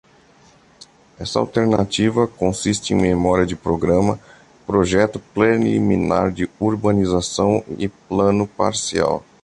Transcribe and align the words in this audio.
Esta 1.19 1.37
alternativa 1.37 2.25
consiste 2.27 2.91
em 2.91 2.99
memória 2.99 3.45
de 3.45 3.55
programa, 3.55 4.19
projeto 4.65 5.19
preliminar 5.31 6.31
de 6.31 6.49
urbanização 6.59 7.63
e 7.77 7.87
plano 7.87 8.47
parcial. 8.47 9.23